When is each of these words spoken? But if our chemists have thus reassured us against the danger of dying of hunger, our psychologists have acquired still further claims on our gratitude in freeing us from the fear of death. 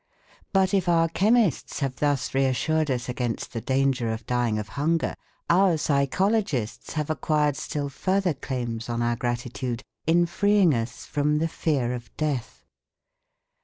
But 0.51 0.73
if 0.73 0.89
our 0.89 1.07
chemists 1.07 1.81
have 1.81 1.97
thus 1.97 2.33
reassured 2.33 2.89
us 2.89 3.07
against 3.07 3.53
the 3.53 3.61
danger 3.61 4.11
of 4.11 4.25
dying 4.25 4.57
of 4.57 4.69
hunger, 4.69 5.13
our 5.47 5.77
psychologists 5.77 6.93
have 6.93 7.11
acquired 7.11 7.55
still 7.55 7.87
further 7.87 8.33
claims 8.33 8.89
on 8.89 9.03
our 9.03 9.15
gratitude 9.15 9.83
in 10.07 10.25
freeing 10.25 10.73
us 10.73 11.05
from 11.05 11.37
the 11.37 11.47
fear 11.47 11.93
of 11.93 12.09
death. 12.17 12.65